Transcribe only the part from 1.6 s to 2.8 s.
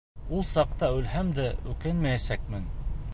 үкенмәйәсәкмен.